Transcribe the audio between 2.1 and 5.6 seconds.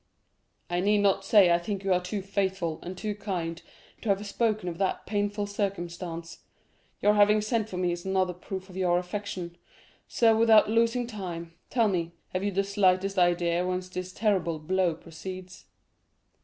faithful and too kind to have spoken of that painful